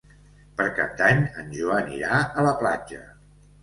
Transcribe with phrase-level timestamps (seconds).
[0.61, 3.09] Per Cap d'Any en Joan irà a la platja.